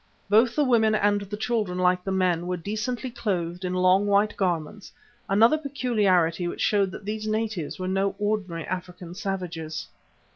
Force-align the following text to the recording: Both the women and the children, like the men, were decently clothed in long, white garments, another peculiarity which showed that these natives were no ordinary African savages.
Both 0.31 0.55
the 0.55 0.63
women 0.63 0.95
and 0.95 1.21
the 1.21 1.37
children, 1.37 1.77
like 1.77 2.03
the 2.03 2.11
men, 2.11 2.47
were 2.47 2.57
decently 2.57 3.11
clothed 3.11 3.63
in 3.63 3.75
long, 3.75 4.07
white 4.07 4.35
garments, 4.35 4.91
another 5.29 5.59
peculiarity 5.59 6.47
which 6.47 6.59
showed 6.59 6.89
that 6.89 7.05
these 7.05 7.27
natives 7.27 7.77
were 7.77 7.87
no 7.87 8.15
ordinary 8.17 8.65
African 8.65 9.13
savages. 9.13 9.87